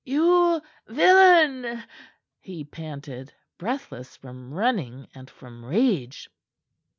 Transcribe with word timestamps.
"You 0.03 0.59
villain!" 0.87 1.83
he 2.39 2.63
panted, 2.63 3.33
breathless 3.59 4.17
from 4.17 4.51
running 4.51 5.07
and 5.13 5.29
from 5.29 5.63
rage. 5.63 6.27